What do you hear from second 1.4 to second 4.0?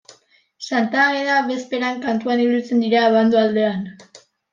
bezperan kantuan ibiltzen dira Abando aldean.